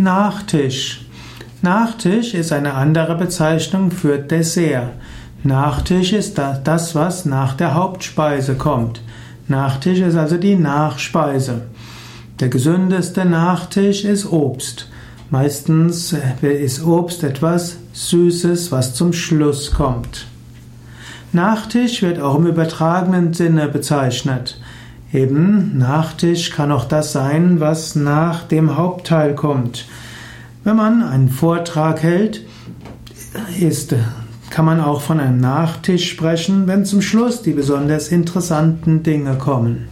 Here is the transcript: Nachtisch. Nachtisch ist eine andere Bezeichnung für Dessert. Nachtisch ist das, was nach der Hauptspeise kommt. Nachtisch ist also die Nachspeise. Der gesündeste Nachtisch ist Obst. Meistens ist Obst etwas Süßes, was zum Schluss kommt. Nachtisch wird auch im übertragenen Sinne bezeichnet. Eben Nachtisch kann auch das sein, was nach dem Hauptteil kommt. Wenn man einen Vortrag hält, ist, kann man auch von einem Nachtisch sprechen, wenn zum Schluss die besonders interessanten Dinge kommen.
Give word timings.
Nachtisch. 0.00 1.04
Nachtisch 1.60 2.32
ist 2.32 2.52
eine 2.52 2.72
andere 2.72 3.16
Bezeichnung 3.16 3.90
für 3.90 4.16
Dessert. 4.16 4.92
Nachtisch 5.42 6.14
ist 6.14 6.38
das, 6.38 6.94
was 6.94 7.26
nach 7.26 7.52
der 7.52 7.74
Hauptspeise 7.74 8.54
kommt. 8.54 9.02
Nachtisch 9.46 9.98
ist 9.98 10.14
also 10.16 10.38
die 10.38 10.56
Nachspeise. 10.56 11.64
Der 12.40 12.48
gesündeste 12.48 13.26
Nachtisch 13.26 14.06
ist 14.06 14.24
Obst. 14.32 14.88
Meistens 15.28 16.16
ist 16.40 16.82
Obst 16.82 17.22
etwas 17.22 17.76
Süßes, 17.92 18.72
was 18.72 18.94
zum 18.94 19.12
Schluss 19.12 19.70
kommt. 19.70 20.24
Nachtisch 21.32 22.00
wird 22.00 22.20
auch 22.20 22.36
im 22.36 22.46
übertragenen 22.46 23.34
Sinne 23.34 23.68
bezeichnet. 23.68 24.58
Eben 25.12 25.76
Nachtisch 25.76 26.50
kann 26.50 26.70
auch 26.70 26.84
das 26.84 27.12
sein, 27.12 27.58
was 27.58 27.96
nach 27.96 28.44
dem 28.44 28.76
Hauptteil 28.76 29.34
kommt. 29.34 29.86
Wenn 30.62 30.76
man 30.76 31.02
einen 31.02 31.28
Vortrag 31.28 32.02
hält, 32.02 32.44
ist, 33.58 33.94
kann 34.50 34.64
man 34.64 34.80
auch 34.80 35.00
von 35.00 35.18
einem 35.18 35.38
Nachtisch 35.38 36.10
sprechen, 36.10 36.66
wenn 36.66 36.84
zum 36.84 37.02
Schluss 37.02 37.42
die 37.42 37.52
besonders 37.52 38.08
interessanten 38.08 39.02
Dinge 39.02 39.36
kommen. 39.36 39.88